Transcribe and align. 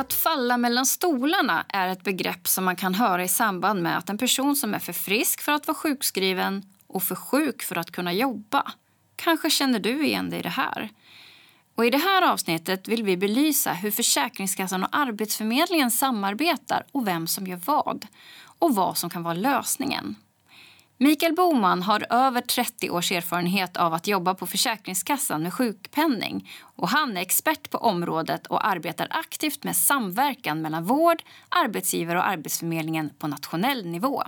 Att 0.00 0.12
falla 0.12 0.56
mellan 0.56 0.86
stolarna 0.86 1.64
är 1.68 1.88
ett 1.88 2.04
begrepp 2.04 2.48
som 2.48 2.64
man 2.64 2.76
kan 2.76 2.94
höra 2.94 3.24
i 3.24 3.28
samband 3.28 3.82
med 3.82 3.98
att 3.98 4.10
en 4.10 4.18
person 4.18 4.56
som 4.56 4.74
är 4.74 4.78
för 4.78 4.92
frisk 4.92 5.40
för 5.40 5.52
att 5.52 5.66
vara 5.66 5.74
sjukskriven 5.74 6.62
och 6.86 7.02
för 7.02 7.14
sjuk 7.14 7.62
för 7.62 7.78
att 7.78 7.90
kunna 7.90 8.12
jobba. 8.12 8.72
Kanske 9.16 9.50
känner 9.50 9.78
du 9.78 10.06
igen 10.06 10.30
dig 10.30 10.38
i 10.38 10.42
det 10.42 10.48
här. 10.48 10.88
Och 11.74 11.86
I 11.86 11.90
det 11.90 11.98
här 11.98 12.32
avsnittet 12.32 12.88
vill 12.88 13.02
vi 13.02 13.16
belysa 13.16 13.72
hur 13.72 13.90
Försäkringskassan 13.90 14.82
och 14.82 14.88
Arbetsförmedlingen 14.92 15.90
samarbetar 15.90 16.86
och 16.92 17.06
vem 17.06 17.26
som 17.26 17.46
gör 17.46 17.60
vad 17.64 18.06
och 18.58 18.74
vad 18.74 18.98
som 18.98 19.10
kan 19.10 19.22
vara 19.22 19.34
lösningen. 19.34 20.16
Mikael 21.02 21.34
Boman 21.34 21.82
har 21.82 22.06
över 22.10 22.40
30 22.40 22.90
års 22.90 23.12
erfarenhet 23.12 23.76
av 23.76 23.94
att 23.94 24.06
jobba 24.06 24.34
på 24.34 24.46
Försäkringskassan 24.46 25.42
med 25.42 25.54
sjukpenning. 25.54 26.50
Och 26.76 26.88
han 26.88 27.16
är 27.16 27.20
expert 27.20 27.70
på 27.70 27.78
området 27.78 28.46
och 28.46 28.66
arbetar 28.66 29.06
aktivt 29.10 29.64
med 29.64 29.76
samverkan 29.76 30.62
mellan 30.62 30.84
vård, 30.84 31.22
arbetsgivare 31.48 32.18
och 32.18 32.28
Arbetsförmedlingen 32.28 33.10
på 33.18 33.26
nationell 33.26 33.86
nivå. 33.86 34.22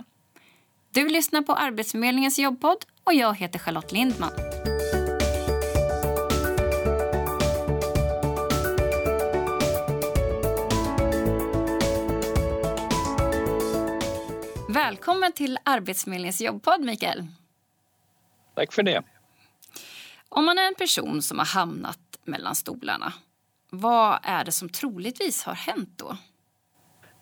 Du 0.91 1.09
lyssnar 1.09 1.41
på 1.41 1.53
Arbetsförmedlingens 1.53 2.39
jobbpodd 2.39 2.85
och 3.03 3.13
jag 3.13 3.37
heter 3.37 3.59
Charlotte 3.59 3.91
Lindman. 3.91 4.31
Välkommen 14.93 15.31
till 15.31 15.59
Arbetsförmedlingens 15.63 16.41
jobbpodd, 16.41 16.81
Mikael. 16.81 17.25
Tack 18.55 18.73
för 18.73 18.83
det. 18.83 19.01
Om 20.29 20.45
man 20.45 20.57
är 20.57 20.67
en 20.67 20.75
person 20.75 21.21
som 21.21 21.39
har 21.39 21.45
hamnat 21.45 21.99
mellan 22.25 22.55
stolarna, 22.55 23.13
vad 23.69 24.19
är 24.23 24.43
det 24.43 24.51
som 24.51 24.69
troligtvis 24.69 25.43
har 25.43 25.53
hänt 25.53 25.89
då? 25.95 26.17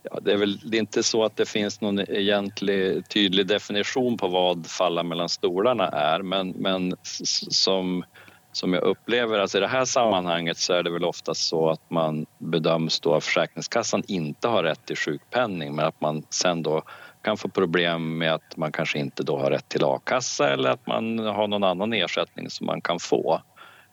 Ja, 0.03 0.19
det 0.21 0.33
är 0.33 0.37
väl 0.37 0.59
det 0.59 0.77
är 0.77 0.79
inte 0.79 1.03
så 1.03 1.23
att 1.23 1.35
det 1.35 1.45
finns 1.45 1.81
någon 1.81 1.99
egentlig 1.99 3.09
tydlig 3.09 3.47
definition 3.47 4.17
på 4.17 4.27
vad 4.27 4.67
falla 4.67 5.03
mellan 5.03 5.29
stolarna 5.29 5.87
är 5.87 6.21
men, 6.21 6.49
men 6.49 6.95
som, 7.03 8.03
som 8.51 8.73
jag 8.73 8.83
upplever, 8.83 9.39
alltså 9.39 9.57
i 9.57 9.61
det 9.61 9.67
här 9.67 9.85
sammanhanget 9.85 10.57
så 10.57 10.73
är 10.73 10.83
det 10.83 10.91
väl 10.91 11.03
oftast 11.03 11.47
så 11.47 11.69
att 11.69 11.89
man 11.89 12.25
bedöms 12.37 12.99
då 12.99 13.13
av 13.13 13.21
Försäkringskassan 13.21 14.03
inte 14.07 14.47
ha 14.47 14.63
rätt 14.63 14.85
till 14.85 14.97
sjukpenning 14.97 15.75
men 15.75 15.85
att 15.85 16.01
man 16.01 16.23
sen 16.29 16.63
då 16.63 16.83
kan 17.21 17.37
få 17.37 17.49
problem 17.49 18.17
med 18.17 18.33
att 18.33 18.57
man 18.57 18.71
kanske 18.71 18.99
inte 18.99 19.23
då 19.23 19.39
har 19.39 19.51
rätt 19.51 19.69
till 19.69 19.83
a-kassa 19.83 20.53
eller 20.53 20.69
att 20.69 20.87
man 20.87 21.19
har 21.19 21.47
någon 21.47 21.63
annan 21.63 21.93
ersättning 21.93 22.49
som 22.49 22.65
man 22.65 22.81
kan 22.81 22.99
få. 22.99 23.41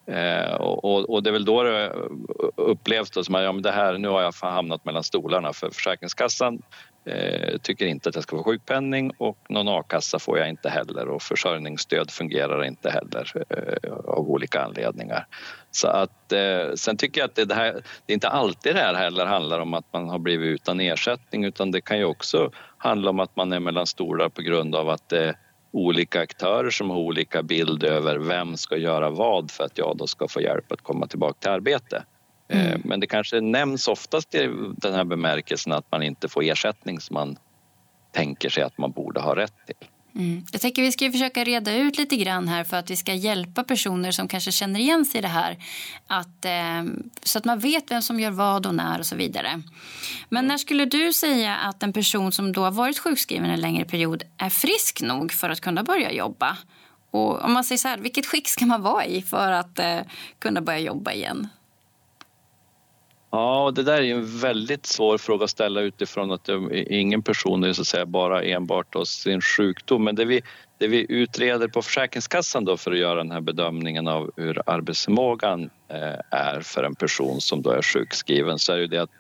Eh, 0.09 0.55
och, 0.55 1.11
och, 1.11 1.23
det 1.23 1.31
är 1.31 1.33
väl 1.33 1.45
då 1.45 1.62
det 1.62 1.92
upplevs 2.56 3.11
då 3.11 3.25
som 3.25 3.34
att 3.34 3.42
ja, 3.42 3.53
men 3.53 3.62
det 3.62 3.70
här, 3.70 3.98
nu 3.98 4.09
har 4.09 4.23
jag 4.23 4.34
hamnat 4.41 4.84
mellan 4.84 5.03
stolarna 5.03 5.53
för 5.53 5.70
Försäkringskassan 5.70 6.62
eh, 7.05 7.59
tycker 7.62 7.87
inte 7.87 8.09
att 8.09 8.14
jag 8.14 8.25
ska 8.25 8.36
få 8.36 8.45
sjukpenning 8.45 9.12
och 9.19 9.39
någon 9.48 9.69
a-kassa 9.69 10.19
får 10.19 10.39
jag 10.39 10.48
inte 10.48 10.69
heller 10.69 11.09
och 11.09 11.23
försörjningsstöd 11.23 12.11
fungerar 12.11 12.64
inte 12.64 12.91
heller 12.91 13.33
eh, 13.51 13.92
av 13.92 14.31
olika 14.31 14.62
anledningar. 14.62 15.27
Så 15.70 15.89
att, 15.89 16.33
eh, 16.33 16.75
sen 16.75 16.97
tycker 16.97 17.20
jag 17.20 17.29
att 17.29 17.34
det, 17.34 17.45
det, 17.45 17.55
här, 17.55 17.73
det 18.06 18.12
är 18.12 18.14
inte 18.14 18.29
alltid 18.29 18.75
det 18.75 18.81
här 18.81 18.95
heller 18.95 19.27
handlar 19.27 19.61
om 19.61 19.75
att 19.75 19.92
man 19.92 20.09
har 20.09 20.19
blivit 20.19 20.47
utan 20.47 20.81
ersättning 20.81 21.45
utan 21.45 21.70
det 21.70 21.81
kan 21.81 21.98
ju 21.98 22.05
också 22.05 22.51
handla 22.79 23.11
om 23.11 23.20
att 23.20 23.36
man 23.36 23.53
är 23.53 23.61
mellan 23.61 23.86
stolar 23.86 24.29
på 24.29 24.42
grund 24.42 24.75
av 24.75 24.89
att 24.89 25.09
det 25.09 25.34
olika 25.70 26.20
aktörer 26.20 26.70
som 26.70 26.91
har 26.91 26.97
olika 26.97 27.42
bild 27.42 27.84
över 27.84 28.19
vem 28.19 28.56
ska 28.56 28.77
göra 28.77 29.11
vad 29.11 29.50
för 29.50 29.64
att 29.64 29.78
jag 29.78 29.97
då 29.97 30.06
ska 30.06 30.28
få 30.28 30.41
hjälp 30.41 30.72
att 30.72 30.83
komma 30.83 31.06
tillbaka 31.06 31.38
till 31.41 31.50
arbete. 31.50 32.05
Eh, 32.48 32.66
mm. 32.66 32.83
Men 32.84 33.01
det 33.01 33.06
kanske 33.06 33.40
nämns 33.40 33.89
oftast 33.89 34.34
i 34.34 34.51
den 34.77 34.95
här 34.95 35.05
bemärkelsen 35.05 35.73
att 35.73 35.92
man 35.92 36.02
inte 36.02 36.29
får 36.29 36.42
ersättning 36.42 37.01
som 37.01 37.14
man 37.14 37.36
tänker 38.12 38.48
sig 38.48 38.62
att 38.62 38.79
man 38.79 38.92
borde 38.92 39.20
ha 39.20 39.36
rätt 39.36 39.67
till. 39.67 39.89
Mm. 40.18 40.45
Jag 40.52 40.61
tänker 40.61 40.83
vi 40.83 40.92
ska 40.92 41.12
försöka 41.12 41.45
reda 41.45 41.74
ut 41.74 41.98
lite 41.98 42.17
grann 42.17 42.48
här 42.48 42.64
för 42.64 42.77
att 42.77 42.90
vi 42.90 42.96
ska 42.96 43.14
hjälpa 43.14 43.64
personer 43.64 44.11
som 44.11 44.29
kanske 44.29 44.52
känner 44.52 44.80
igen 44.80 45.05
sig 45.05 45.18
i 45.18 45.23
det 45.23 45.29
här. 45.29 45.56
Att, 46.06 46.45
eh, 46.45 46.84
så 47.23 47.39
att 47.39 47.45
man 47.45 47.58
vet 47.58 47.90
vem 47.90 48.02
som 48.02 48.20
gör 48.20 48.30
vad 48.30 48.67
och 48.67 48.74
när 48.74 48.98
och 48.98 49.06
så 49.06 49.17
vidare. 49.17 49.62
Men 50.29 50.46
när 50.46 50.58
skulle 50.58 50.84
du 50.84 51.12
säga 51.12 51.56
att 51.56 51.83
en 51.83 51.92
person 51.92 52.33
som 52.33 52.52
då 52.52 52.62
har 52.62 52.70
varit 52.70 52.98
sjukskriven 52.98 53.51
en 53.51 53.61
längre 53.61 53.84
period 53.84 54.23
är 54.36 54.51
frisk 54.51 55.02
nog 55.02 55.33
för 55.33 55.51
att 55.51 55.61
kunna 55.61 55.83
börja 55.83 56.12
jobba? 56.12 56.56
Och 57.11 57.45
om 57.45 57.52
man 57.52 57.64
säger 57.64 57.79
så 57.79 57.89
här, 57.89 57.98
vilket 57.98 58.27
skick 58.27 58.48
ska 58.48 58.67
man 58.67 58.83
vara 58.83 59.05
i 59.05 59.23
för 59.23 59.52
att 59.52 59.79
eh, 59.79 60.00
kunna 60.39 60.61
börja 60.61 60.79
jobba 60.79 61.12
igen? 61.12 61.48
Ja, 63.30 63.72
det 63.74 63.83
där 63.83 64.02
är 64.02 64.14
en 64.14 64.39
väldigt 64.39 64.86
svår 64.86 65.18
fråga 65.18 65.44
att 65.44 65.50
ställa 65.50 65.80
utifrån 65.80 66.33
att 66.33 66.48
ingen 66.70 67.22
person 67.22 67.64
är 67.64 67.72
så 67.72 67.80
att 67.80 67.86
säga 67.86 68.06
bara 68.06 68.42
enbart 68.42 68.94
av 68.94 69.05
sin 69.05 69.40
sjukdom. 69.40 70.05
Men 70.05 70.14
det 70.14 70.24
vi, 70.24 70.42
det 70.78 70.89
vi 70.89 71.06
utreder 71.08 71.68
på 71.68 71.83
Försäkringskassan 71.83 72.64
då 72.64 72.77
för 72.77 72.92
att 72.92 72.98
göra 72.98 73.14
den 73.14 73.30
här 73.30 73.40
bedömningen 73.40 74.08
av 74.08 74.30
hur 74.36 74.62
arbetsförmågan 74.67 75.70
eh, 75.88 76.20
är 76.30 76.61
för 76.61 76.84
en 76.84 76.94
person 76.94 77.40
som 77.40 77.62
då 77.62 77.70
är 77.70 77.83
sjukskriven 77.83 78.58
så 78.58 78.72
är 78.72 78.86
det 78.86 78.98
att 78.98 79.11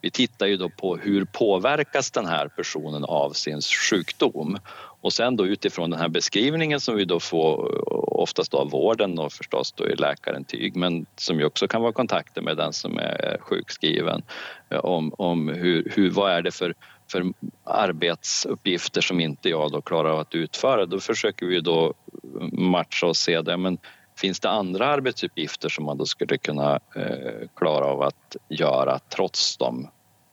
vi 0.00 0.10
tittar 0.10 0.46
ju 0.46 0.56
då 0.56 0.68
på 0.68 0.96
hur 0.96 1.24
påverkas 1.24 2.10
den 2.10 2.26
här 2.26 2.48
personen 2.48 3.04
av 3.04 3.30
sin 3.30 3.60
sjukdom 3.60 4.58
och 5.06 5.12
sen 5.12 5.36
då 5.36 5.46
utifrån 5.46 5.90
den 5.90 6.00
här 6.00 6.08
beskrivningen 6.08 6.80
som 6.80 6.96
vi 6.96 7.04
då 7.04 7.20
får 7.20 7.74
eh, 7.74 7.82
oftast 8.20 8.54
av 8.54 8.70
vården 8.70 9.18
och 9.18 9.32
förstås 9.32 9.72
då 9.72 9.88
i 9.88 9.96
läkarintyg 9.96 10.76
men 10.76 11.06
som 11.16 11.38
ju 11.38 11.44
också 11.44 11.68
kan 11.68 11.82
vara 11.82 11.92
kontakter 11.92 12.42
med 12.42 12.56
den 12.56 12.72
som 12.72 12.98
är 12.98 13.38
sjukskriven 13.40 14.22
eh, 14.70 14.78
om, 14.78 15.14
om 15.18 15.48
hur, 15.48 15.92
hur, 15.94 16.10
vad 16.10 16.32
är 16.32 16.42
det 16.42 16.50
för, 16.50 16.74
för 17.10 17.32
arbetsuppgifter 17.64 19.00
som 19.00 19.20
inte 19.20 19.48
jag 19.48 19.72
då 19.72 19.80
klarar 19.80 20.10
av 20.10 20.18
att 20.18 20.34
utföra. 20.34 20.86
Då 20.86 21.00
försöker 21.00 21.46
vi 21.46 21.60
då 21.60 21.86
eh, 21.86 22.48
matcha 22.52 23.06
och 23.06 23.16
se 23.16 23.42
det. 23.42 23.56
Men 23.56 23.78
finns 24.16 24.40
det 24.40 24.50
andra 24.50 24.86
arbetsuppgifter 24.86 25.68
som 25.68 25.84
man 25.84 25.98
då 25.98 26.06
skulle 26.06 26.38
kunna 26.38 26.80
eh, 26.96 27.48
klara 27.56 27.86
av 27.86 28.02
att 28.02 28.36
göra 28.48 28.98
trots 28.98 29.56
de 29.56 29.88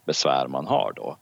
besvär 0.06 0.48
man 0.48 0.68
har 0.68 0.94
då? 0.96 1.18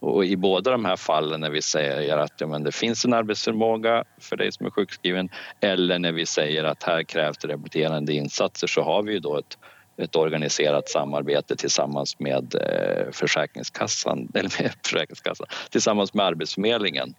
Och 0.00 0.24
i 0.24 0.36
båda 0.36 0.70
de 0.70 0.84
här 0.84 0.96
fallen 0.96 1.40
när 1.40 1.50
vi 1.50 1.62
säger 1.62 2.18
att 2.18 2.32
ja, 2.40 2.46
men 2.46 2.64
det 2.64 2.72
finns 2.72 3.04
en 3.04 3.12
arbetsförmåga 3.12 4.04
för 4.20 4.36
dig 4.36 4.52
som 4.52 4.66
är 4.66 4.70
sjukskriven 4.70 5.28
eller 5.60 5.98
när 5.98 6.12
vi 6.12 6.26
säger 6.26 6.64
att 6.64 6.82
här 6.82 7.02
krävs 7.02 7.38
det 7.38 7.48
rehabiliterande 7.48 8.12
insatser 8.12 8.66
så 8.66 8.82
har 8.82 9.02
vi 9.02 9.18
då 9.18 9.38
ett, 9.38 9.58
ett 9.96 10.16
organiserat 10.16 10.88
samarbete 10.88 11.56
tillsammans 11.56 12.18
med 12.18 12.54
eh, 12.54 13.12
Försäkringskassan, 13.12 14.28
eller 14.34 14.62
med 14.62 14.72
Försäkringskassan, 14.84 15.46
tillsammans 15.70 16.14
med 16.14 16.26
Arbetsförmedlingen 16.26 17.14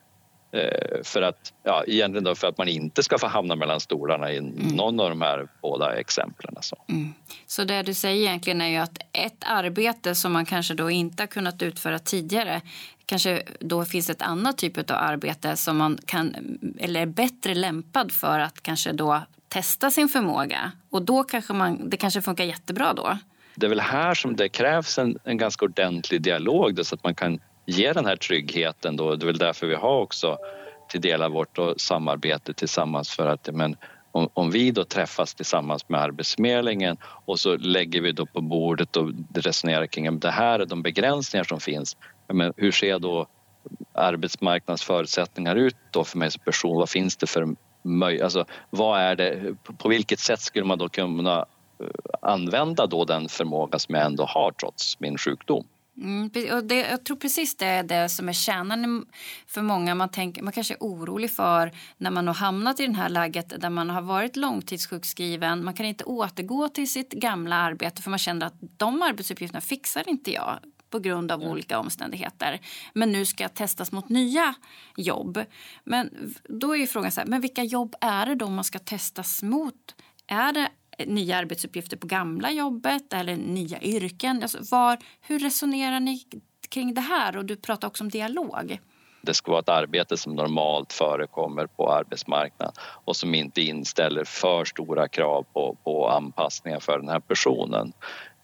för 1.03 1.21
att, 1.21 1.53
ja, 1.63 1.83
egentligen 1.87 2.23
då 2.23 2.35
för 2.35 2.47
att 2.47 2.57
man 2.57 2.67
inte 2.67 3.03
ska 3.03 3.17
få 3.17 3.27
hamna 3.27 3.55
mellan 3.55 3.79
stolarna 3.79 4.31
i 4.31 4.37
mm. 4.37 4.75
någon 4.75 4.99
av 4.99 5.09
de 5.09 5.21
här 5.21 5.47
båda 5.61 5.99
exemplen. 5.99 6.55
Så. 6.61 6.83
Mm. 6.89 7.13
så 7.47 7.63
det 7.63 7.81
du 7.81 7.93
säger 7.93 8.21
egentligen 8.21 8.61
är 8.61 8.67
ju 8.67 8.77
att 8.77 8.97
ett 9.11 9.43
arbete 9.45 10.15
som 10.15 10.33
man 10.33 10.45
kanske 10.45 10.73
då 10.73 10.89
inte 10.89 11.23
har 11.23 11.27
kunnat 11.27 11.61
utföra 11.61 11.99
tidigare 11.99 12.61
kanske 13.05 13.43
då 13.59 13.85
finns 13.85 14.09
ett 14.09 14.21
annat 14.21 14.57
typ 14.57 14.77
av 14.77 14.97
arbete 14.97 15.57
som 15.57 15.77
man 15.77 15.97
kan 16.05 16.35
eller 16.79 17.01
är 17.01 17.05
bättre 17.05 17.55
lämpad 17.55 18.11
för 18.11 18.39
att 18.39 18.61
kanske 18.61 18.91
då 18.91 19.21
testa 19.47 19.91
sin 19.91 20.09
förmåga 20.09 20.71
och 20.89 21.01
då 21.01 21.23
kanske 21.23 21.53
man, 21.53 21.89
det 21.89 21.97
kanske 21.97 22.21
funkar 22.21 22.43
jättebra 22.43 22.93
då. 22.93 23.17
Det 23.55 23.65
är 23.65 23.69
väl 23.69 23.79
här 23.79 24.13
som 24.13 24.35
det 24.35 24.49
krävs 24.49 24.97
en, 24.97 25.19
en 25.23 25.37
ganska 25.37 25.65
ordentlig 25.65 26.21
dialog 26.21 26.75
då, 26.75 26.83
så 26.83 26.95
att 26.95 27.03
man 27.03 27.15
kan 27.15 27.39
ge 27.67 27.93
den 27.93 28.05
här 28.05 28.15
tryggheten. 28.15 28.95
Då. 28.95 29.15
Det 29.15 29.23
är 29.23 29.27
väl 29.27 29.37
därför 29.37 29.67
vi 29.67 29.75
har 29.75 29.99
också 30.01 30.37
till 30.89 31.01
delar 31.01 31.29
vårt 31.29 31.59
samarbete 31.77 32.53
tillsammans 32.53 33.09
för 33.09 33.27
att 33.27 33.49
men, 33.53 33.75
om, 34.11 34.29
om, 34.33 34.51
vi 34.51 34.71
då 34.71 34.83
träffas 34.83 35.35
tillsammans 35.35 35.89
med 35.89 36.01
Arbetsförmedlingen 36.01 36.97
och 37.03 37.39
så 37.39 37.57
lägger 37.57 38.01
vi 38.01 38.11
då 38.11 38.25
på 38.25 38.41
bordet 38.41 38.95
och 38.97 39.11
resonerar 39.33 39.85
kring 39.85 40.07
att 40.07 40.21
det 40.21 40.31
här 40.31 40.59
är 40.59 40.65
de 40.65 40.81
begränsningar 40.81 41.43
som 41.43 41.59
finns. 41.59 41.97
Men 42.27 42.53
hur 42.57 42.71
ser 42.71 42.99
då 42.99 43.27
arbetsmarknadsförutsättningar 43.93 45.55
ut 45.55 45.75
då 45.91 46.03
för 46.03 46.17
mig 46.17 46.31
som 46.31 46.41
person? 46.43 46.77
Vad 46.77 46.89
finns 46.89 47.17
det 47.17 47.27
för 47.27 47.47
möjligheter? 47.83 48.23
Alltså, 48.23 48.45
vad 48.69 48.99
är 48.99 49.15
det, 49.15 49.55
på 49.77 49.89
vilket 49.89 50.19
sätt 50.19 50.41
skulle 50.41 50.65
man 50.65 50.77
då 50.77 50.89
kunna 50.89 51.37
eh, 51.79 51.87
använda 52.21 52.87
då 52.87 53.05
den 53.05 53.29
förmåga 53.29 53.79
som 53.79 53.95
jag 53.95 54.05
ändå 54.05 54.25
har 54.25 54.51
trots 54.51 54.99
min 54.99 55.17
sjukdom? 55.17 55.65
Mm, 55.97 56.29
och 56.53 56.63
det, 56.63 56.75
jag 56.75 57.03
tror 57.03 57.17
precis 57.17 57.55
det 57.57 57.65
är 57.65 57.83
det 57.83 58.09
som 58.09 58.29
är 58.29 58.33
kärnan 58.33 59.05
för 59.47 59.61
många. 59.61 59.95
Man, 59.95 60.09
tänker, 60.09 60.43
man 60.43 60.53
kanske 60.53 60.73
är 60.73 60.77
orolig 60.79 61.31
för 61.31 61.71
när 61.97 62.11
man 62.11 62.27
har 62.27 62.33
hamnat 62.33 62.79
i 62.79 62.87
det 62.87 62.97
här 62.97 63.09
läget 63.09 63.61
där 63.61 63.69
man 63.69 63.89
har 63.89 64.01
varit 64.01 64.35
långtidssjukskriven. 64.35 65.63
Man 65.63 65.73
kan 65.73 65.85
inte 65.85 66.03
återgå 66.03 66.69
till 66.69 66.91
sitt 66.91 67.13
gamla 67.13 67.55
arbete 67.55 68.01
för 68.01 68.09
man 68.09 68.19
känner 68.19 68.45
att 68.45 68.55
de 68.77 69.01
arbetsuppgifterna 69.01 69.61
fixar 69.61 70.09
inte 70.09 70.31
jag 70.31 70.59
på 70.89 70.99
grund 70.99 71.31
av 71.31 71.41
mm. 71.41 71.51
olika 71.51 71.79
omständigheter. 71.79 72.59
Men 72.93 73.11
nu 73.11 73.25
ska 73.25 73.43
jag 73.43 73.53
testas 73.53 73.91
mot 73.91 74.09
nya 74.09 74.55
jobb. 74.95 75.43
Men 75.83 76.33
då 76.49 76.77
är 76.77 76.85
frågan 76.85 77.11
så 77.11 77.21
här, 77.21 77.27
men 77.27 77.41
vilka 77.41 77.63
jobb 77.63 77.95
är 78.01 78.25
det 78.25 78.35
då 78.35 78.49
man 78.49 78.63
ska 78.63 78.79
testas 78.79 79.43
mot? 79.43 79.95
Är 80.27 80.53
det 80.53 80.69
nya 81.05 81.37
arbetsuppgifter 81.37 81.97
på 81.97 82.07
gamla 82.07 82.51
jobbet 82.51 83.13
eller 83.13 83.35
nya 83.35 83.81
yrken? 83.81 84.41
Alltså 84.41 84.57
var, 84.71 84.97
hur 85.21 85.39
resonerar 85.39 85.99
ni 85.99 86.21
kring 86.69 86.93
det 86.93 87.01
här? 87.01 87.37
Och 87.37 87.45
du 87.45 87.55
pratar 87.55 87.87
också 87.87 88.03
om 88.03 88.09
dialog. 88.09 88.79
Det 89.21 89.33
ska 89.33 89.51
vara 89.51 89.59
ett 89.59 89.69
arbete 89.69 90.17
som 90.17 90.35
normalt 90.35 90.93
förekommer 90.93 91.67
på 91.67 91.91
arbetsmarknaden 91.91 92.73
och 92.81 93.15
som 93.15 93.35
inte 93.35 93.61
inställer 93.61 94.23
för 94.23 94.65
stora 94.65 95.07
krav 95.07 95.45
på, 95.53 95.77
på 95.83 96.09
anpassningar 96.09 96.79
för 96.79 96.99
den 96.99 97.09
här 97.09 97.19
personen. 97.19 97.93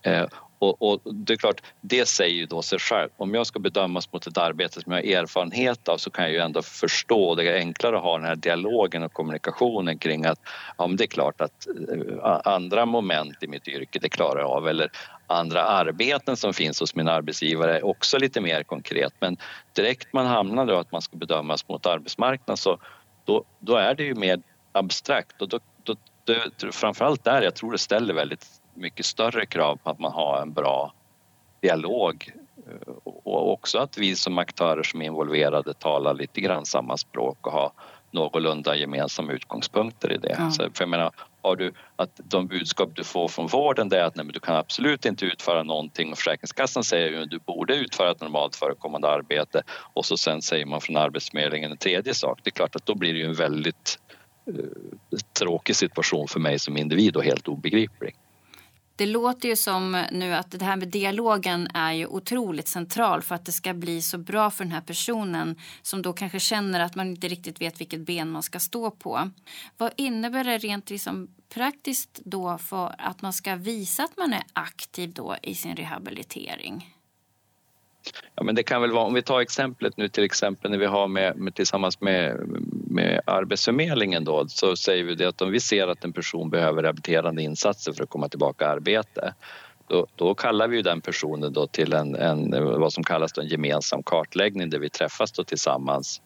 Eh, 0.01 0.25
och, 0.63 0.81
och, 1.05 1.13
det 1.13 1.33
är 1.33 1.37
klart, 1.37 1.61
det 1.81 2.05
säger 2.05 2.35
ju 2.35 2.45
då 2.45 2.61
sig 2.61 2.79
själv. 2.79 3.09
Om 3.17 3.33
jag 3.33 3.47
ska 3.47 3.59
bedömas 3.59 4.13
mot 4.13 4.27
ett 4.27 4.37
arbete 4.37 4.81
som 4.81 4.91
jag 4.91 4.99
har 4.99 5.21
erfarenhet 5.21 5.87
av 5.87 5.97
så 5.97 6.09
kan 6.09 6.23
jag 6.23 6.33
ju 6.33 6.39
ändå 6.39 6.61
förstå. 6.61 7.35
Det 7.35 7.49
är 7.49 7.57
enklare 7.57 7.97
att 7.97 8.03
ha 8.03 8.17
den 8.17 8.27
här 8.27 8.35
dialogen 8.35 9.03
och 9.03 9.13
kommunikationen 9.13 9.97
kring 9.97 10.25
att 10.25 10.39
ja, 10.77 10.87
men 10.87 10.97
det 10.97 11.03
är 11.03 11.07
klart 11.07 11.41
att 11.41 11.67
eh, 11.67 12.41
andra 12.45 12.85
moment 12.85 13.43
i 13.43 13.47
mitt 13.47 13.67
yrke, 13.67 13.99
det 13.99 14.09
klarar 14.09 14.39
jag 14.39 14.49
av. 14.49 14.67
Eller 14.67 14.91
andra 15.27 15.63
arbeten 15.63 16.37
som 16.37 16.53
finns 16.53 16.79
hos 16.79 16.95
min 16.95 17.07
arbetsgivare 17.07 17.77
är 17.77 17.85
också 17.85 18.17
lite 18.17 18.41
mer 18.41 18.63
konkret. 18.63 19.13
Men 19.19 19.37
direkt 19.73 20.13
man 20.13 20.25
hamnar 20.25 20.65
då 20.65 20.77
att 20.77 20.91
man 20.91 21.01
ska 21.01 21.17
bedömas 21.17 21.67
mot 21.67 21.85
arbetsmarknaden 21.85 22.57
så 22.57 22.79
då, 23.25 23.43
då 23.59 23.75
är 23.75 23.95
det 23.95 24.03
ju 24.03 24.15
mer 24.15 24.41
abstrakt 24.71 25.41
och 25.41 25.49
då, 25.49 25.59
då, 25.83 25.95
då, 26.25 26.71
framförallt 26.71 27.23
där 27.23 27.41
jag 27.41 27.55
tror 27.55 27.71
det 27.71 27.77
ställer 27.77 28.13
väldigt 28.13 28.47
mycket 28.73 29.05
större 29.05 29.45
krav 29.45 29.75
på 29.83 29.89
att 29.89 29.99
man 29.99 30.11
har 30.11 30.41
en 30.41 30.53
bra 30.53 30.93
dialog 31.61 32.31
och 33.03 33.51
också 33.51 33.77
att 33.77 33.97
vi 33.97 34.15
som 34.15 34.37
aktörer 34.37 34.83
som 34.83 35.01
är 35.01 35.05
involverade 35.05 35.73
talar 35.73 36.13
lite 36.13 36.41
grann 36.41 36.65
samma 36.65 36.97
språk 36.97 37.47
och 37.47 37.53
har 37.53 37.71
någorlunda 38.11 38.75
gemensamma 38.75 39.31
utgångspunkter 39.31 40.11
i 40.11 40.17
det. 40.17 40.35
Ja. 40.39 40.51
Så 40.51 40.63
för 40.73 40.81
jag 40.83 40.89
menar, 40.89 41.11
har 41.41 41.55
du 41.55 41.73
att 41.95 42.19
de 42.23 42.47
budskap 42.47 42.89
du 42.93 43.03
får 43.03 43.27
från 43.27 43.47
vården 43.47 43.93
är 43.93 44.03
att 44.03 44.15
nej, 44.15 44.25
du 44.33 44.39
kan 44.39 44.55
absolut 44.55 45.05
inte 45.05 45.25
utföra 45.25 45.63
någonting 45.63 46.11
och 46.11 46.17
Försäkringskassan 46.17 46.83
säger 46.83 47.21
att 47.21 47.29
du 47.29 47.39
borde 47.39 47.75
utföra 47.75 48.11
ett 48.11 48.21
normalt 48.21 48.55
förekommande 48.55 49.07
arbete 49.07 49.63
och 49.69 50.05
så 50.05 50.17
sen 50.17 50.41
säger 50.41 50.65
man 50.65 50.81
från 50.81 50.97
Arbetsförmedlingen 50.97 51.71
en 51.71 51.77
tredje 51.77 52.13
sak. 52.13 52.39
Det 52.43 52.49
är 52.49 52.51
klart 52.51 52.75
att 52.75 52.85
då 52.85 52.95
blir 52.95 53.13
det 53.13 53.19
ju 53.19 53.25
en 53.25 53.33
väldigt 53.33 53.99
eh, 54.47 54.53
tråkig 55.39 55.75
situation 55.75 56.27
för 56.27 56.39
mig 56.39 56.59
som 56.59 56.77
individ 56.77 57.15
och 57.15 57.23
helt 57.23 57.47
obegriplig. 57.47 58.15
Det 58.95 59.05
låter 59.05 59.49
ju 59.49 59.55
som 59.55 60.05
nu 60.11 60.33
att 60.33 60.51
det 60.51 60.65
här 60.65 60.75
med 60.75 60.87
dialogen 60.87 61.67
är 61.73 61.91
ju 61.91 62.07
otroligt 62.07 62.67
central 62.67 63.21
för 63.21 63.35
att 63.35 63.45
det 63.45 63.51
ska 63.51 63.73
bli 63.73 64.01
så 64.01 64.17
bra 64.17 64.51
för 64.51 64.63
den 64.63 64.73
här 64.73 64.81
personen 64.81 65.55
som 65.81 66.01
då 66.01 66.13
kanske 66.13 66.39
känner 66.39 66.79
att 66.79 66.95
man 66.95 67.07
inte 67.07 67.27
riktigt 67.27 67.61
vet 67.61 67.81
vilket 67.81 67.99
ben 67.99 68.29
man 68.29 68.43
ska 68.43 68.59
stå 68.59 68.91
på. 68.91 69.29
Vad 69.77 69.91
innebär 69.95 70.43
det 70.43 70.57
rent 70.57 70.89
liksom 70.89 71.27
praktiskt 71.53 72.21
då 72.25 72.57
för 72.57 72.95
att 72.97 73.21
man 73.21 73.33
ska 73.33 73.55
visa 73.55 74.03
att 74.03 74.17
man 74.17 74.33
är 74.33 74.43
aktiv 74.53 75.13
då 75.13 75.35
i 75.41 75.55
sin 75.55 75.75
rehabilitering? 75.75 76.93
Ja, 78.35 78.43
men 78.43 78.55
det 78.55 78.63
kan 78.63 78.81
väl 78.81 78.91
vara, 78.91 79.05
om 79.05 79.13
vi 79.13 79.21
tar 79.21 79.39
exemplet 79.39 79.97
nu 79.97 80.09
till 80.09 80.23
exempel 80.23 80.71
när 80.71 80.77
vi 80.77 80.85
har 80.85 81.07
med, 81.07 81.37
med 81.37 81.55
tillsammans 81.55 82.01
med, 82.01 82.37
med 82.93 83.21
Arbetsförmedlingen 83.25 84.23
då, 84.23 84.47
så 84.47 84.75
säger 84.75 85.03
vi 85.03 85.15
det 85.15 85.25
att 85.25 85.41
om 85.41 85.51
vi 85.51 85.59
ser 85.59 85.87
att 85.87 86.03
en 86.03 86.13
person 86.13 86.49
behöver 86.49 86.83
rehabiliterande 86.83 87.41
insatser 87.41 87.93
för 87.93 88.03
att 88.03 88.09
komma 88.09 88.29
tillbaka 88.29 88.65
i 88.65 88.67
arbete 88.67 89.33
då, 89.87 90.07
då, 90.15 90.35
kallar 90.35 90.67
vi 90.67 90.81
den 90.81 91.01
personen 91.01 91.53
då 91.53 91.67
till 91.67 91.93
en, 91.93 92.15
en, 92.15 92.51
vad 92.79 92.93
som 92.93 93.03
kallas 93.03 93.37
en 93.37 93.47
gemensam 93.47 94.03
kartläggning 94.03 94.69
där 94.69 94.79
vi 94.79 94.89
träffas 94.89 95.31
då 95.31 95.43
tillsammans 95.43 96.21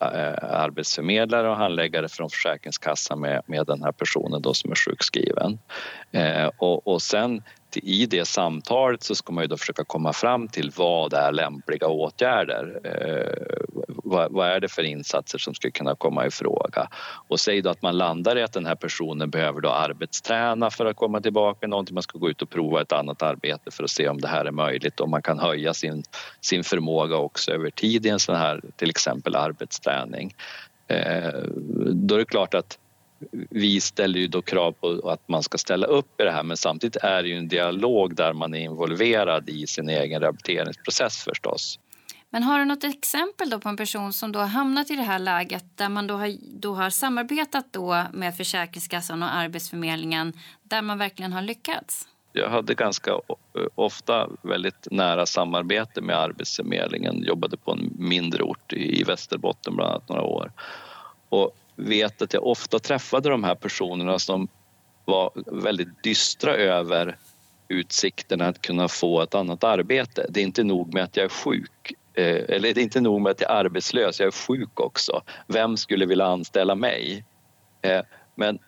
eh, 0.00 0.54
arbetsförmedlare 0.60 1.50
och 1.50 1.56
handläggare 1.56 2.08
från 2.08 2.30
Försäkringskassan 2.30 3.20
med, 3.20 3.42
med 3.46 3.66
den 3.66 3.82
här 3.82 3.92
personen 3.92 4.42
då 4.42 4.54
som 4.54 4.70
är 4.70 4.74
sjukskriven. 4.74 5.58
Eh, 6.12 6.50
och, 6.58 6.86
och 6.86 7.02
sen 7.02 7.42
i 7.74 8.06
det 8.06 8.24
samtalet 8.24 9.02
så 9.02 9.14
ska 9.14 9.32
man 9.32 9.44
ju 9.44 9.48
då 9.48 9.56
försöka 9.56 9.84
komma 9.84 10.12
fram 10.12 10.48
till 10.48 10.72
vad 10.76 11.14
är 11.14 11.32
lämpliga 11.32 11.86
åtgärder. 11.86 12.80
Eh, 12.84 13.69
vad, 14.10 14.32
vad, 14.32 14.48
är 14.48 14.60
det 14.60 14.68
för 14.68 14.82
insatser 14.82 15.38
som 15.38 15.54
skulle 15.54 15.70
kunna 15.70 15.94
komma 15.94 16.26
i 16.26 16.30
fråga? 16.30 16.88
Och 17.28 17.40
säg 17.40 17.62
då 17.62 17.70
att 17.70 17.82
man 17.82 17.98
landar 17.98 18.38
i 18.38 18.42
att 18.42 18.52
den 18.52 18.66
här 18.66 18.74
personen 18.74 19.30
behöver 19.30 19.60
då 19.60 19.70
arbetsträna 19.70 20.70
för 20.70 20.86
att 20.86 20.96
komma 20.96 21.20
tillbaka, 21.20 21.66
någonting 21.66 21.94
man 21.94 22.02
ska 22.02 22.18
gå 22.18 22.30
ut 22.30 22.42
och 22.42 22.50
prova 22.50 22.82
ett 22.82 22.92
annat 22.92 23.22
arbete 23.22 23.70
för 23.70 23.84
att 23.84 23.90
se 23.90 24.08
om 24.08 24.20
det 24.20 24.28
här 24.28 24.44
är 24.44 24.50
möjligt 24.50 25.00
och 25.00 25.08
man 25.08 25.22
kan 25.22 25.38
höja 25.38 25.74
sin, 25.74 26.02
sin 26.40 26.64
förmåga 26.64 27.16
också 27.16 27.52
över 27.52 27.70
tid 27.70 28.06
i 28.06 28.08
en 28.08 28.18
sån 28.18 28.36
här 28.36 28.60
till 28.76 28.90
exempel 28.90 29.36
arbetsträning. 29.36 30.34
Eh, 30.88 31.42
då 31.92 32.14
är 32.14 32.18
det 32.18 32.24
klart 32.24 32.54
att 32.54 32.78
vi 33.50 33.80
ställer 33.80 34.20
ju 34.20 34.26
då 34.26 34.42
krav 34.42 34.72
på 34.72 35.10
att 35.10 35.28
man 35.28 35.42
ska 35.42 35.58
ställa 35.58 35.86
upp 35.86 36.20
i 36.20 36.24
det 36.24 36.30
här 36.30 36.42
men 36.42 36.56
samtidigt 36.56 36.96
är 36.96 37.22
det 37.22 37.28
ju 37.28 37.36
en 37.36 37.48
dialog 37.48 38.14
där 38.14 38.32
man 38.32 38.54
är 38.54 38.60
involverad 38.60 39.48
i 39.48 39.66
sin 39.66 39.88
egen 39.88 40.20
rehabiliteringsprocess 40.20 41.24
förstås. 41.24 41.78
Men 42.30 42.42
har 42.42 42.58
du 42.58 42.64
något 42.64 42.84
exempel 42.84 43.50
då 43.50 43.58
på 43.58 43.68
en 43.68 43.76
person 43.76 44.12
som 44.12 44.32
då 44.32 44.38
har 44.38 44.46
hamnat 44.46 44.90
i 44.90 44.96
det 44.96 45.02
här 45.02 45.18
läget 45.18 45.64
där 45.74 45.88
man 45.88 46.06
då 46.06 46.14
har, 46.14 46.36
då 46.42 46.74
har 46.74 46.90
samarbetat 46.90 47.66
då 47.70 48.04
med 48.12 48.36
Försäkringskassan 48.36 49.22
och 49.22 49.34
Arbetsförmedlingen 49.34 50.32
där 50.62 50.82
man 50.82 50.98
verkligen 50.98 51.32
har 51.32 51.42
lyckats? 51.42 52.08
Jag 52.32 52.50
hade 52.50 52.74
ganska 52.74 53.10
eh, 53.10 53.18
ofta 53.74 54.28
väldigt 54.42 54.88
nära 54.90 55.26
samarbete 55.26 56.00
med 56.00 56.16
Arbetsförmedlingen, 56.16 57.22
jobbade 57.22 57.56
på 57.56 57.72
en 57.72 57.90
mindre 57.98 58.42
ort 58.42 58.72
i 58.72 59.04
Västerbotten 59.04 59.76
bland 59.76 59.90
annat 59.90 60.08
några 60.08 60.22
år. 60.22 60.52
Och 61.28 61.56
vet 61.76 62.22
att 62.22 62.32
jag 62.32 62.46
ofta 62.46 62.78
träffade 62.78 63.28
de 63.28 63.44
här 63.44 63.54
personerna 63.54 64.18
som 64.18 64.48
var 65.04 65.30
väldigt 65.46 66.02
dystra 66.02 66.54
över 66.54 67.16
utsikterna 67.68 68.46
att 68.46 68.62
kunna 68.62 68.88
få 68.88 69.22
ett 69.22 69.34
annat 69.34 69.64
arbete. 69.64 70.26
Det 70.28 70.40
är 70.40 70.44
inte 70.44 70.64
nog 70.64 70.94
med 70.94 71.04
att 71.04 71.16
jag 71.16 71.24
är 71.24 71.28
sjuk, 71.28 71.92
Eh, 72.14 72.44
eller 72.48 72.74
det 72.74 72.80
är 72.80 72.82
inte 72.82 73.00
nog 73.00 73.20
med 73.20 73.30
att 73.30 73.40
jag 73.40 73.50
är 73.50 73.54
arbetslös, 73.54 74.20
jag 74.20 74.26
är 74.26 74.30
sjuk 74.30 74.80
också. 74.80 75.22
Vem 75.46 75.76
skulle 75.76 76.06
vilja 76.06 76.26
anställa 76.26 76.74
mig? 76.74 77.24
Eh, 77.82 77.90
men, 77.90 78.04
men 78.34 78.58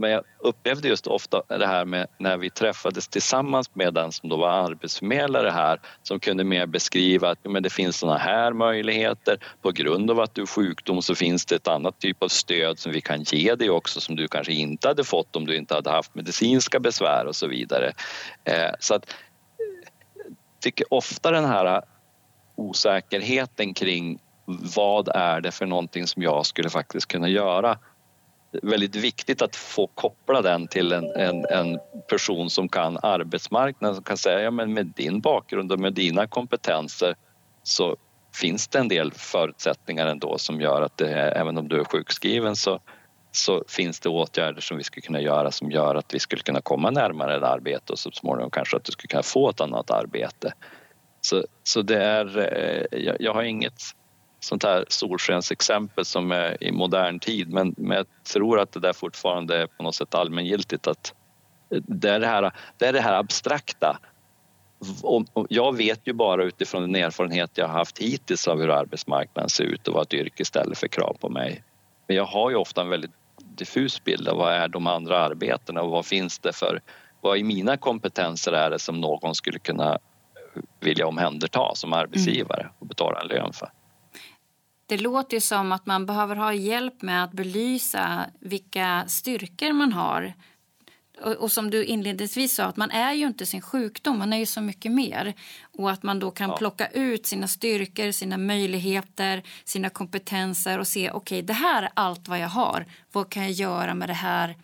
men 0.00 0.10
jag 0.10 0.22
upplevde 0.38 0.88
just 0.88 1.06
ofta 1.06 1.42
det 1.48 1.66
här 1.66 1.84
med 1.84 2.06
när 2.18 2.36
vi 2.36 2.50
träffades 2.50 3.08
tillsammans 3.08 3.74
med 3.74 3.94
den 3.94 4.12
som 4.12 4.28
då 4.28 4.36
var 4.36 4.48
arbetsförmedlare 4.50 5.50
här 5.50 5.80
som 6.02 6.20
kunde 6.20 6.44
mer 6.44 6.66
beskriva 6.66 7.30
att 7.30 7.38
men 7.44 7.62
det 7.62 7.70
finns 7.70 7.98
såna 7.98 8.18
här 8.18 8.52
möjligheter. 8.52 9.38
På 9.62 9.70
grund 9.70 10.10
av 10.10 10.20
att 10.20 10.34
du 10.34 10.42
är 10.42 10.46
sjukdom 10.46 11.02
så 11.02 11.14
finns 11.14 11.46
det 11.46 11.54
ett 11.54 11.68
annat 11.68 12.00
typ 12.00 12.22
av 12.22 12.28
stöd 12.28 12.78
som 12.78 12.92
vi 12.92 13.00
kan 13.00 13.22
ge 13.22 13.54
dig 13.54 13.70
också 13.70 14.00
som 14.00 14.16
du 14.16 14.28
kanske 14.28 14.52
inte 14.52 14.88
hade 14.88 15.04
fått 15.04 15.36
om 15.36 15.46
du 15.46 15.56
inte 15.56 15.74
hade 15.74 15.90
haft 15.90 16.14
medicinska 16.14 16.80
besvär 16.80 17.26
och 17.26 17.36
så 17.36 17.46
vidare. 17.46 17.92
Eh, 18.44 18.70
så 18.78 18.94
att 18.94 19.14
jag 20.16 20.34
tycker 20.60 20.94
ofta 20.94 21.30
den 21.30 21.44
här 21.44 21.82
osäkerheten 22.60 23.74
kring 23.74 24.18
vad 24.76 25.08
är 25.08 25.40
det 25.40 25.50
för 25.50 25.66
någonting 25.66 26.06
som 26.06 26.22
jag 26.22 26.46
skulle 26.46 26.70
faktiskt 26.70 27.08
kunna 27.08 27.28
göra 27.28 27.78
väldigt 28.62 28.96
viktigt 28.96 29.42
att 29.42 29.56
få 29.56 29.86
koppla 29.86 30.42
den 30.42 30.68
till 30.68 30.92
en, 30.92 31.10
en, 31.16 31.44
en, 31.44 31.78
person 32.08 32.50
som 32.50 32.68
kan 32.68 32.98
arbetsmarknaden 33.02 33.94
som 33.94 34.04
kan 34.04 34.16
säga 34.16 34.40
ja, 34.40 34.50
men 34.50 34.72
med 34.72 34.86
din 34.86 35.20
bakgrund 35.20 35.72
och 35.72 35.80
med 35.80 35.92
dina 35.92 36.26
kompetenser 36.26 37.16
så 37.62 37.96
finns 38.34 38.68
det 38.68 38.78
en 38.78 38.88
del 38.88 39.12
förutsättningar 39.12 40.06
ändå 40.06 40.38
som 40.38 40.60
gör 40.60 40.82
att 40.82 40.96
det, 40.96 41.10
även 41.12 41.58
om 41.58 41.68
du 41.68 41.80
är 41.80 41.84
sjukskriven 41.84 42.56
så, 42.56 42.80
så 43.32 43.64
finns 43.68 44.00
det 44.00 44.08
åtgärder 44.08 44.60
som 44.60 44.76
vi 44.76 44.84
skulle 44.84 45.02
kunna 45.02 45.20
göra 45.20 45.50
som 45.50 45.70
gör 45.70 45.94
att 45.94 46.14
vi 46.14 46.18
skulle 46.18 46.42
kunna 46.42 46.60
komma 46.60 46.90
närmare 46.90 47.36
ett 47.36 47.42
arbete 47.42 47.92
och 47.92 47.98
så 47.98 48.10
småningom 48.10 48.50
kanske 48.50 48.76
att 48.76 48.84
du 48.84 48.92
skulle 48.92 49.08
kunna 49.08 49.22
få 49.22 49.50
ett 49.50 49.60
annat 49.60 49.90
arbete. 49.90 50.52
Så, 51.20 51.44
så 51.62 51.82
det 51.82 52.02
är, 52.04 52.38
eh, 52.38 53.00
jag, 53.00 53.16
jag 53.20 53.34
har 53.34 53.42
inget 53.42 53.82
sånt 54.40 54.62
här 54.62 54.84
solskensexempel 54.88 56.04
som 56.04 56.32
är 56.32 56.64
i 56.64 56.72
modern 56.72 57.18
tid 57.18 57.48
men, 57.52 57.74
men 57.76 57.96
jag 57.96 58.06
tror 58.32 58.60
att 58.60 58.72
det 58.72 58.80
där 58.80 58.92
fortfarande 58.92 59.56
är 59.62 59.66
på 59.66 59.82
något 59.82 59.94
sätt 59.94 60.14
allmängiltigt 60.14 60.86
att 60.86 61.14
eh, 61.70 61.82
det 61.86 62.10
är 62.10 62.20
det 62.20 62.26
här, 62.26 62.52
det 62.78 62.86
är 62.86 62.92
det 62.92 63.00
här 63.00 63.14
abstrakta. 63.14 63.98
Och 65.02 65.46
jag 65.48 65.76
vet 65.76 66.00
ju 66.04 66.12
bara 66.12 66.44
utifrån 66.44 66.82
den 66.82 66.94
erfarenhet 66.94 67.50
jag 67.54 67.66
har 67.66 67.78
haft 67.78 67.98
hittills 67.98 68.48
av 68.48 68.60
hur 68.60 68.70
arbetsmarknaden 68.70 69.48
ser 69.48 69.64
ut 69.64 69.88
och 69.88 69.94
vad 69.94 70.02
ett 70.02 70.14
yrke 70.14 70.44
ställer 70.44 70.74
för 70.74 70.88
krav 70.88 71.16
på 71.20 71.28
mig. 71.28 71.64
Men 72.06 72.16
jag 72.16 72.24
har 72.24 72.50
ju 72.50 72.56
ofta 72.56 72.80
en 72.80 72.88
väldigt 72.88 73.10
diffus 73.38 74.04
bild 74.04 74.28
av 74.28 74.36
vad 74.36 74.52
är 74.52 74.68
de 74.68 74.86
andra 74.86 75.18
arbetena 75.18 75.82
och 75.82 75.90
vad 75.90 76.06
finns 76.06 76.38
det 76.38 76.52
för, 76.52 76.80
vad 77.20 77.38
i 77.38 77.42
mina 77.42 77.76
kompetenser 77.76 78.52
är 78.52 78.70
det 78.70 78.78
som 78.78 79.00
någon 79.00 79.34
skulle 79.34 79.58
kunna 79.58 79.98
vilja 80.80 81.06
omhänderta 81.06 81.74
som 81.74 81.92
arbetsgivare 81.92 82.70
och 82.78 82.86
betala 82.86 83.20
en 83.20 83.26
lön 83.26 83.52
för. 83.52 83.70
Det 84.86 84.98
låter 84.98 85.36
ju 85.36 85.40
som 85.40 85.72
att 85.72 85.86
man 85.86 86.06
behöver 86.06 86.36
ha 86.36 86.54
hjälp 86.54 87.02
med 87.02 87.24
att 87.24 87.32
belysa 87.32 88.26
vilka 88.40 89.04
styrkor 89.08 89.72
man 89.72 89.92
har. 89.92 90.34
Och, 91.22 91.32
och, 91.32 91.52
som 91.52 91.70
du 91.70 91.84
inledningsvis 91.84 92.54
sa, 92.54 92.64
att 92.64 92.76
man 92.76 92.90
är 92.90 93.12
ju 93.12 93.26
inte 93.26 93.46
sin 93.46 93.60
sjukdom, 93.60 94.18
man 94.18 94.32
är 94.32 94.36
ju 94.36 94.46
så 94.46 94.60
mycket 94.60 94.92
mer. 94.92 95.34
Och 95.78 95.90
att 95.90 96.02
man 96.02 96.18
då 96.18 96.30
kan 96.30 96.50
ja. 96.50 96.56
plocka 96.56 96.86
ut 96.86 97.26
sina 97.26 97.48
styrkor, 97.48 98.10
sina 98.10 98.38
möjligheter, 98.38 99.42
sina 99.64 99.90
kompetenser 99.90 100.78
och 100.78 100.86
se 100.86 101.10
okej, 101.10 101.16
okay, 101.16 101.42
det 101.42 101.52
här 101.52 101.82
är 101.82 101.90
allt 101.94 102.28
vad 102.28 102.38
jag 102.38 102.48
har. 102.48 102.86
Vad 103.12 103.30
kan 103.30 103.42
jag 103.42 103.52
göra 103.52 103.94
med 103.94 104.08
det 104.08 104.14
här 104.14 104.56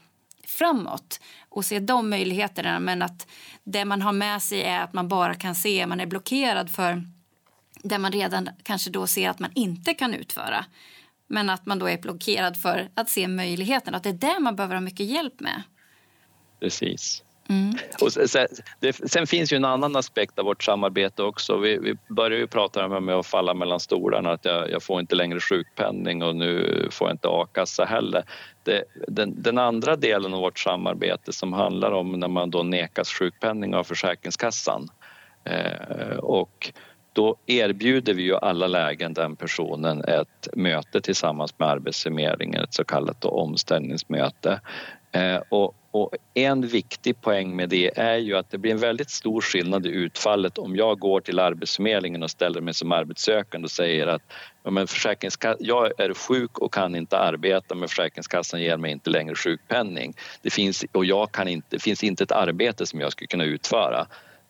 framåt 0.48 1.20
och 1.48 1.64
se 1.64 1.78
de 1.78 2.10
möjligheterna. 2.10 2.78
Men 2.78 3.02
att 3.02 3.26
det 3.64 3.84
man 3.84 4.02
har 4.02 4.12
med 4.12 4.42
sig 4.42 4.62
är 4.62 4.80
att 4.80 4.92
man 4.92 5.08
bara 5.08 5.34
kan 5.34 5.54
se, 5.54 5.86
man 5.86 6.00
är 6.00 6.06
blockerad 6.06 6.70
för 6.70 7.02
det 7.82 7.98
man 7.98 8.12
redan 8.12 8.48
kanske 8.62 8.90
då 8.90 9.06
ser 9.06 9.30
att 9.30 9.38
man 9.38 9.50
inte 9.54 9.94
kan 9.94 10.14
utföra. 10.14 10.64
Men 11.26 11.50
att 11.50 11.66
man 11.66 11.78
då 11.78 11.88
är 11.88 11.98
blockerad 11.98 12.56
för 12.56 12.88
att 12.94 13.10
se 13.10 13.28
möjligheten. 13.28 13.94
Att 13.94 14.02
det 14.02 14.08
är 14.08 14.34
det 14.34 14.40
man 14.40 14.56
behöver 14.56 14.74
ha 14.74 14.80
mycket 14.80 15.06
hjälp 15.06 15.40
med. 15.40 15.62
Precis. 16.60 17.22
Mm. 17.48 17.74
Och 18.00 18.12
sen, 18.12 18.46
det, 18.80 18.92
sen, 19.10 19.26
finns 19.26 19.52
ju 19.52 19.56
en 19.56 19.64
annan 19.64 19.96
aspekt 19.96 20.38
av 20.38 20.44
vårt 20.44 20.62
samarbete 20.62 21.22
också. 21.22 21.56
Vi, 21.56 21.78
vi 21.78 21.96
börjar 22.14 22.38
ju 22.38 22.46
prata 22.46 22.86
om 22.86 23.08
att 23.08 23.26
falla 23.26 23.54
mellan 23.54 23.80
stolarna, 23.80 24.30
att 24.30 24.44
jag, 24.44 24.70
jag, 24.70 24.82
får 24.82 25.00
inte 25.00 25.14
längre 25.14 25.40
sjukpenning 25.40 26.22
och 26.22 26.36
nu 26.36 26.88
får 26.90 27.08
jag 27.08 27.14
inte 27.14 27.28
a-kassa 27.28 27.84
heller. 27.84 28.24
Det, 28.66 28.76
eh, 28.76 28.82
den, 29.08 29.42
den, 29.42 29.58
andra 29.58 29.96
delen 29.96 30.34
av 30.34 30.40
vårt 30.40 30.58
samarbete 30.58 31.32
som 31.32 31.52
handlar 31.52 31.92
om 31.92 32.12
när 32.12 32.28
man 32.28 32.50
då 32.50 32.62
nekas 32.62 33.08
sjukpenning 33.12 33.74
av 33.74 33.84
Försäkringskassan 33.84 34.88
eh, 35.44 36.16
och 36.16 36.72
då 37.12 37.36
erbjuder 37.46 38.14
vi 38.14 38.22
ju 38.22 38.36
alla 38.36 38.66
lägen 38.66 39.14
den 39.14 39.36
personen 39.36 40.04
ett 40.04 40.48
möte 40.52 41.00
tillsammans 41.00 41.58
med 41.58 41.68
Arbetsförmedlingen, 41.68 42.62
ett 42.62 42.74
så 42.74 42.84
kallat 42.84 43.24
omställningsmöte. 43.24 44.60
Eh, 45.12 45.36
och, 45.48 45.74
och, 46.02 46.14
en 46.34 46.66
viktig 46.66 47.20
poäng 47.20 47.56
med 47.56 47.68
det 47.68 47.98
är 47.98 48.16
ju 48.16 48.36
att 48.36 48.50
det 48.50 48.58
blir 48.58 48.72
en 48.72 48.78
väldigt 48.78 49.10
stor 49.10 49.40
skillnad 49.40 49.86
i 49.86 49.88
utfallet 49.88 50.58
om 50.58 50.76
jag 50.76 50.98
går 50.98 51.20
till 51.20 51.38
Arbetsförmedlingen 51.38 52.22
och 52.22 52.30
ställer 52.30 52.60
mig 52.60 52.74
som 52.74 52.92
arbetssökande 52.92 53.64
och 53.64 53.70
säger 53.70 54.06
att 54.06 54.22
ja, 54.62 54.70
men 54.70 54.86
jag 55.58 56.00
är 56.00 56.14
sjuk 56.14 56.58
och 56.58 56.74
kan 56.74 56.94
inte 56.94 57.18
arbeta 57.18 57.74
men 57.74 57.88
Försäkringskassan 57.88 58.62
ger 58.62 58.76
mig 58.76 58.92
inte 58.92 59.10
längre 59.10 59.34
sjukpenning. 59.34 60.14
Det 60.42 60.50
finns, 60.50 60.84
och 60.92 61.04
jag 61.04 61.32
kan 61.32 61.48
inte, 61.48 61.66
det 61.70 61.78
finns 61.78 62.04
inte 62.04 62.24
ett 62.24 62.32
arbete 62.32 62.86
som 62.86 63.00
jag 63.00 63.12
skulle 63.12 63.28
kunna 63.28 63.44
utföra 63.44 64.06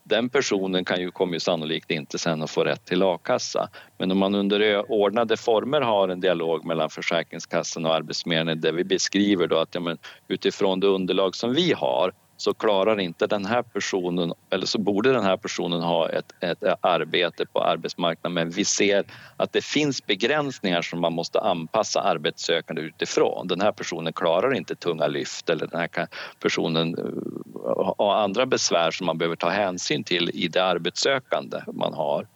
den 0.08 0.28
personen 0.28 0.84
kan 0.84 1.00
ju, 1.00 1.10
kommer 1.10 1.34
ju 1.34 1.40
sannolikt 1.40 1.90
inte 1.90 2.18
sen 2.18 2.42
att 2.42 2.50
få 2.50 2.64
rätt 2.64 2.84
till 2.84 3.02
a-kassa. 3.02 3.68
Men 3.98 4.10
om 4.10 4.18
man 4.18 4.34
under 4.34 4.90
ordnade 4.90 5.36
former 5.36 5.80
har 5.80 6.08
en 6.08 6.20
dialog 6.20 6.64
mellan 6.64 6.90
Försäkringskassan 6.90 7.86
och 7.86 7.94
Arbetsförmedlingen 7.94 8.60
där 8.60 8.72
vi 8.72 8.84
beskriver 8.84 9.46
då 9.46 9.58
att 9.58 9.74
ja, 9.74 9.80
men 9.80 9.98
utifrån 10.28 10.80
det 10.80 10.86
underlag 10.86 11.36
som 11.36 11.54
vi 11.54 11.72
har 11.72 12.12
så 12.36 12.54
klarar 12.54 13.00
inte 13.00 13.26
den 13.26 13.44
här 13.44 13.62
personen, 13.62 14.32
eller 14.50 14.66
så 14.66 14.78
borde 14.78 15.12
den 15.12 15.24
här 15.24 15.36
personen 15.36 15.82
ha 15.82 16.08
ett, 16.08 16.32
ett 16.40 16.64
arbete 16.80 17.46
på 17.46 17.62
arbetsmarknaden 17.62 18.34
men 18.34 18.50
vi 18.50 18.64
ser 18.64 19.04
att 19.36 19.52
det 19.52 19.64
finns 19.64 20.06
begränsningar 20.06 20.82
som 20.82 21.00
man 21.00 21.12
måste 21.12 21.40
anpassa 21.40 22.00
arbetssökande 22.00 22.82
utifrån. 22.82 23.48
Den 23.48 23.60
här 23.60 23.72
personen 23.72 24.12
klarar 24.12 24.54
inte 24.54 24.74
tunga 24.74 25.06
lyft 25.06 25.50
eller 25.50 25.66
den 25.66 25.80
här 25.80 26.08
personen 26.40 26.98
eh, 26.98 27.94
har 27.98 28.14
andra 28.14 28.46
besvär 28.46 28.90
som 28.90 29.06
man 29.06 29.18
behöver 29.18 29.36
ta 29.36 29.48
hänsyn 29.48 30.04
till 30.04 30.30
i 30.34 30.48
det 30.48 30.64
arbetssökande 30.64 31.60
man 31.72 31.94
har. 31.94 32.26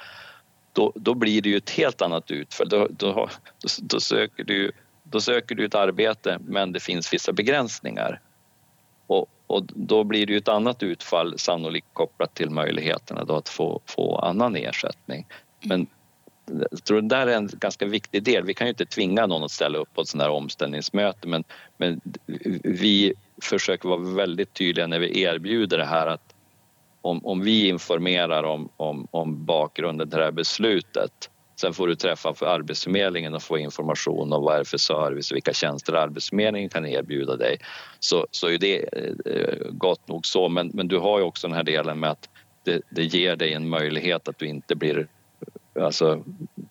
Då, 0.73 0.92
då 0.95 1.14
blir 1.14 1.42
det 1.42 1.49
ju 1.49 1.57
ett 1.57 1.71
helt 1.71 2.02
annat 2.02 2.30
utfall. 2.30 2.69
Då, 2.69 2.88
då, 2.90 3.28
då, 3.78 4.00
söker 4.00 4.45
du, 4.45 4.73
då 5.02 5.21
söker 5.21 5.54
du 5.54 5.64
ett 5.64 5.75
arbete 5.75 6.38
men 6.40 6.73
det 6.73 6.80
finns 6.80 7.12
vissa 7.12 7.33
begränsningar. 7.33 8.21
Och, 9.07 9.28
och 9.50 9.64
då 9.66 10.04
blir 10.04 10.26
det 10.26 10.33
ju 10.33 10.38
ett 10.38 10.49
annat 10.49 10.83
utfall 10.83 11.38
sannolikt 11.38 11.87
kopplat 11.92 12.35
till 12.35 12.50
möjligheterna 12.50 13.25
då 13.25 13.37
att 13.37 13.49
få, 13.49 13.80
få 13.87 14.19
annan 14.19 14.57
ersättning. 14.57 15.26
Men 15.61 15.87
jag 16.71 16.85
tror 16.85 17.00
det 17.00 17.09
där 17.09 17.26
är 17.26 17.37
en 17.37 17.50
ganska 17.52 17.87
viktig 17.87 18.23
del. 18.23 18.45
Vi 18.45 18.54
kan 18.54 18.66
ju 18.66 18.69
inte 18.69 18.87
tvinga 18.87 19.26
någon 19.26 19.45
att 19.45 19.50
ställa 19.50 19.78
upp 19.78 19.95
på 19.95 20.00
ett 20.00 20.09
sånt 20.09 20.23
här 20.23 20.30
omställningsmöte 20.30 21.28
men, 21.28 21.45
men 21.76 22.00
vi 22.64 23.14
försöker 23.42 23.88
vara 23.88 24.00
väldigt 24.00 24.54
tydliga 24.54 24.87
när 24.87 24.99
vi 24.99 25.23
erbjuder 25.23 25.78
det 25.78 25.87
här 25.87 26.07
att 26.07 26.35
om, 27.00 27.26
om 27.26 27.40
vi 27.40 27.69
informerar 27.69 28.42
om, 28.42 28.69
om, 28.76 29.07
om 29.11 29.45
bakgrunden 29.45 30.11
till 30.11 30.19
det 30.19 30.25
här 30.25 30.33
beslutet 30.33 31.30
Sen 31.61 31.75
får 31.75 31.88
du 31.88 31.95
träffa 31.95 32.35
för 32.35 32.47
Arbetsförmedlingen 32.47 33.35
och 33.35 33.43
få 33.43 33.59
information 33.59 34.33
om 34.33 34.43
vad 34.43 34.55
det 34.55 34.61
är 34.61 34.64
för 34.64 34.79
service 34.79 35.31
och 35.31 35.37
vilka 35.37 35.52
tjänster 35.52 35.93
Arbetsförmedlingen 35.93 36.69
kan 36.69 36.87
erbjuda 36.87 37.37
dig. 37.37 37.59
Så, 37.99 38.26
så 38.31 38.49
är 38.49 38.59
det 38.59 38.79
eh, 39.26 39.71
gott 39.71 40.09
nog 40.09 40.26
så, 40.26 40.49
men, 40.49 40.71
men 40.75 40.88
du 40.88 40.99
har 40.99 41.19
ju 41.19 41.25
också 41.25 41.47
den 41.49 41.57
här 41.57 41.62
delen 41.62 42.00
med 42.00 42.11
att 42.11 42.29
det, 42.64 42.83
det 42.90 43.05
ger 43.05 43.37
dig 43.37 43.52
en 43.52 43.69
möjlighet 43.69 44.29
att 44.29 44.38
du 44.38 44.47
inte 44.47 44.76
blir 44.76 45.09
alltså, 45.81 46.25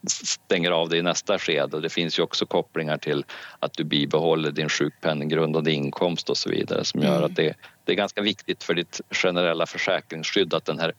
stänger 0.07 0.71
av 0.71 0.89
dig 0.89 0.99
i 0.99 1.01
nästa 1.01 1.39
skede. 1.39 1.79
Det 1.79 1.89
finns 1.89 2.19
ju 2.19 2.23
också 2.23 2.45
kopplingar 2.45 2.97
till 2.97 3.25
att 3.59 3.73
du 3.73 3.83
bibehåller 3.83 4.51
din 4.51 4.69
sjukpenninggrundande 4.69 5.71
inkomst 5.71 6.29
och 6.29 6.37
så 6.37 6.49
vidare 6.49 6.85
som 6.85 7.01
gör 7.01 7.17
mm. 7.17 7.23
att 7.23 7.35
det, 7.35 7.55
det 7.83 7.91
är 7.91 7.95
ganska 7.95 8.21
viktigt 8.21 8.63
för 8.63 8.73
ditt 8.73 9.01
generella 9.11 9.65
försäkringsskydd 9.65 10.53
att 10.53 10.65
den 10.65 10.79
här 10.79 10.93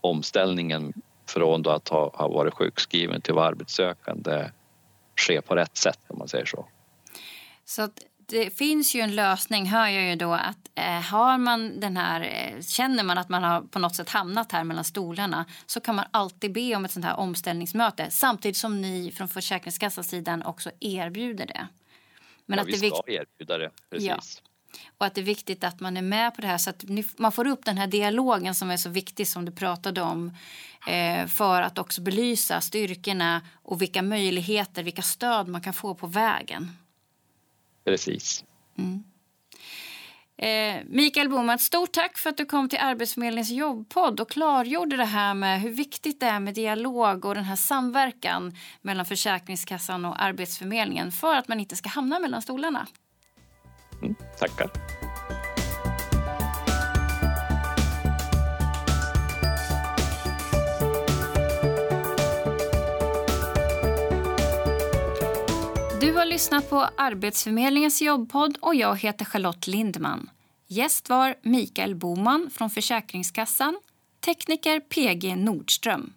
omställningen 0.00 0.92
från 1.26 1.62
då 1.62 1.70
att 1.70 1.88
ha, 1.88 2.10
ha 2.14 2.28
varit 2.28 2.54
sjukskriven 2.54 3.20
till 3.20 3.32
att 3.32 3.36
vara 3.36 3.46
arbetssökande 3.46 4.50
ske 5.16 5.42
på 5.42 5.56
rätt 5.56 5.76
sätt 5.76 6.00
om 6.08 6.18
man 6.18 6.28
säger 6.28 6.44
så. 6.44 6.68
Så 7.64 7.88
det 8.26 8.50
finns 8.50 8.94
ju 8.94 9.00
en 9.00 9.14
lösning, 9.14 9.66
hör 9.66 9.86
jag 9.86 10.04
ju 10.04 10.16
då, 10.16 10.32
att 10.32 10.70
eh, 10.74 11.00
har 11.00 11.38
man 11.38 11.80
den 11.80 11.96
här, 11.96 12.20
eh, 12.20 12.62
känner 12.62 13.04
man 13.04 13.18
att 13.18 13.28
man 13.28 13.42
har 13.42 13.60
på 13.60 13.78
något 13.78 13.96
sätt 13.96 14.08
hamnat 14.08 14.52
här 14.52 14.64
mellan 14.64 14.84
stolarna 14.84 15.44
så 15.66 15.80
kan 15.80 15.94
man 15.94 16.04
alltid 16.10 16.52
be 16.52 16.76
om 16.76 16.84
ett 16.84 16.90
sånt 16.90 17.04
här 17.04 17.16
omställningsmöte 17.16 18.10
samtidigt 18.10 18.56
som 18.56 18.80
ni 18.80 19.12
från 19.12 19.28
Försäkringskassans 19.28 20.08
sidan 20.08 20.42
också 20.42 20.70
erbjuder 20.80 21.46
det. 21.46 21.68
Men 22.46 22.56
ja, 22.56 22.62
att 22.62 22.68
vi 22.68 22.76
ska 22.76 23.02
erbjuda 23.06 23.58
det, 23.58 23.70
precis. 23.90 24.08
Ja. 24.08 24.50
Och 24.98 25.06
att 25.06 25.14
det 25.14 25.20
är 25.20 25.24
viktigt 25.24 25.64
att 25.64 25.80
man 25.80 25.96
är 25.96 26.02
med 26.02 26.34
på 26.34 26.40
det 26.40 26.46
här 26.46 26.58
så 26.58 26.70
att 26.70 26.84
man 27.16 27.32
får 27.32 27.46
upp 27.46 27.64
den 27.64 27.78
här 27.78 27.86
dialogen 27.86 28.54
som 28.54 28.70
är 28.70 28.76
så 28.76 28.90
viktig 28.90 29.28
som 29.28 29.44
du 29.44 29.52
pratade 29.52 30.02
om 30.02 30.32
eh, 30.86 31.26
för 31.26 31.62
att 31.62 31.78
också 31.78 32.00
belysa 32.00 32.60
styrkorna 32.60 33.42
och 33.62 33.82
vilka 33.82 34.02
möjligheter, 34.02 34.82
vilka 34.82 35.02
stöd 35.02 35.48
man 35.48 35.60
kan 35.60 35.74
få 35.74 35.94
på 35.94 36.06
vägen. 36.06 36.70
Precis. 37.84 38.44
Mm. 38.78 39.04
Eh, 40.38 40.82
Mikael 40.86 41.28
Boman, 41.28 41.58
stort 41.58 41.92
tack 41.92 42.18
för 42.18 42.30
att 42.30 42.36
du 42.36 42.46
kom 42.46 42.68
till 42.68 42.78
Arbetsförmedlingens 42.78 43.50
jobbpodd 43.50 44.20
och 44.20 44.30
klargjorde 44.30 44.96
det 44.96 45.04
här 45.04 45.34
med 45.34 45.60
hur 45.60 45.70
viktigt 45.70 46.20
det 46.20 46.26
är 46.26 46.40
med 46.40 46.54
dialog 46.54 47.24
och 47.24 47.34
den 47.34 47.44
här 47.44 47.56
samverkan 47.56 48.56
mellan 48.82 49.06
Försäkringskassan 49.06 50.04
och 50.04 50.22
Arbetsförmedlingen 50.22 51.12
för 51.12 51.36
att 51.36 51.48
man 51.48 51.60
inte 51.60 51.76
ska 51.76 51.88
hamna 51.88 52.18
mellan 52.18 52.42
stolarna. 52.42 52.86
Mm, 54.02 54.14
tackar. 54.38 54.70
Du 66.00 66.12
har 66.12 66.24
lyssnat 66.24 66.70
på 66.70 66.88
Arbetsförmedlingens 66.96 68.02
jobbpodd 68.02 68.58
och 68.60 68.74
jag 68.74 68.96
heter 68.96 69.24
Charlotte 69.24 69.66
Lindman. 69.66 70.30
Gäst 70.66 71.08
var 71.08 71.34
Mikael 71.42 71.94
Boman 71.94 72.50
från 72.52 72.70
Försäkringskassan, 72.70 73.78
tekniker 74.20 74.80
PG 74.80 75.36
Nordström. 75.36 76.12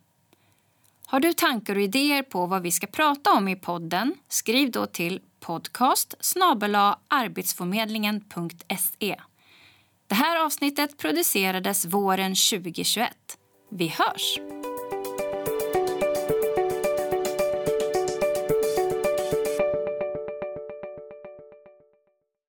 Har 1.06 1.20
du 1.20 1.34
tankar 1.34 1.76
och 1.76 1.82
idéer 1.82 2.24
på 2.24 2.46
vad 2.46 2.62
vi 2.62 2.72
ska 2.72 2.88
prata 2.88 3.32
om 3.32 3.48
i 3.48 3.56
podden? 3.56 4.16
Skriv 4.28 4.72
då 4.72 4.86
till 4.86 5.22
podcast 5.40 6.14
arbetsförmedlingen.se. 7.08 9.16
Det 10.08 10.16
här 10.16 10.46
avsnittet 10.46 10.98
producerades 10.98 11.86
våren 11.86 12.36
2021. 12.36 13.12
Vi 13.72 13.88
hörs! 13.88 14.40